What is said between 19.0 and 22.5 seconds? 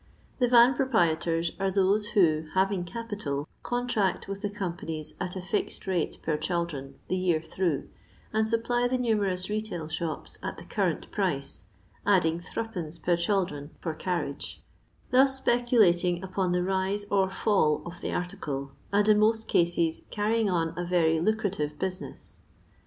in most cases carrying on a very lucrative business.